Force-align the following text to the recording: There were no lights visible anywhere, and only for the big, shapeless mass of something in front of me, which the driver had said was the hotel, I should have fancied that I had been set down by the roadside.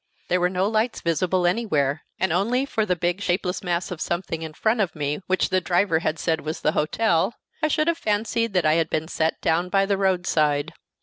There 0.29 0.39
were 0.41 0.49
no 0.49 0.67
lights 0.67 0.99
visible 1.01 1.45
anywhere, 1.45 2.01
and 2.19 2.33
only 2.33 2.65
for 2.65 2.87
the 2.87 2.95
big, 2.95 3.21
shapeless 3.21 3.61
mass 3.61 3.91
of 3.91 4.01
something 4.01 4.41
in 4.41 4.53
front 4.55 4.81
of 4.81 4.95
me, 4.95 5.21
which 5.27 5.49
the 5.49 5.61
driver 5.61 5.99
had 5.99 6.17
said 6.17 6.41
was 6.41 6.61
the 6.61 6.71
hotel, 6.71 7.35
I 7.61 7.67
should 7.67 7.87
have 7.87 7.99
fancied 7.99 8.53
that 8.53 8.65
I 8.65 8.73
had 8.81 8.89
been 8.89 9.07
set 9.07 9.39
down 9.41 9.69
by 9.69 9.85
the 9.85 9.99
roadside. 9.99 10.73